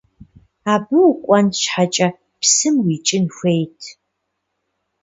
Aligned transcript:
Абы 0.73 0.97
укӏуэн 1.09 1.47
щхьэкӏэ 1.59 2.07
псым 2.39 2.75
уикӏын 2.83 3.25
хуейт. 3.35 3.79